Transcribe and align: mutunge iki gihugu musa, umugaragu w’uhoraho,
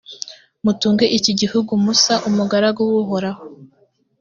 mutunge 0.63 1.05
iki 1.17 1.31
gihugu 1.39 1.71
musa, 1.83 2.13
umugaragu 2.29 2.81
w’uhoraho, 2.91 3.43